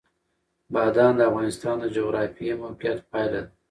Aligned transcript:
بادام 0.73 1.13
د 1.17 1.21
افغانستان 1.29 1.75
د 1.79 1.85
جغرافیایي 1.95 2.59
موقیعت 2.63 2.99
پایله 3.11 3.39
ده. 3.45 3.51